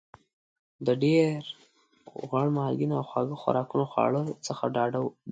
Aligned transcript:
د 0.85 0.87
ډېر 1.03 1.33
غوړ 2.27 2.47
مالګېنه 2.55 2.95
او 2.99 3.05
خواږه 3.09 3.35
خوراکونو 3.41 3.85
خواړو 3.91 4.21
څخه 4.47 4.63
ډاډه 4.75 4.99
وکړئ. 5.01 5.29